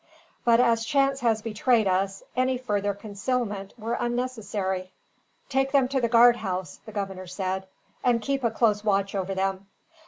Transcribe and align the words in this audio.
But 0.43 0.59
as 0.59 0.83
chance 0.83 1.19
has 1.19 1.43
betrayed 1.43 1.85
us, 1.87 2.23
any 2.35 2.57
further 2.57 2.95
concealment 2.95 3.75
were 3.77 3.93
unnecessary." 3.99 4.91
"Take 5.47 5.71
them 5.73 5.87
to 5.89 6.01
the 6.01 6.09
guard 6.09 6.37
house," 6.37 6.79
the 6.87 6.91
governor 6.91 7.27
said, 7.27 7.67
"and 8.03 8.19
keep 8.19 8.43
a 8.43 8.49
close 8.49 8.83
watch 8.83 9.13
over 9.13 9.35
them. 9.35 9.67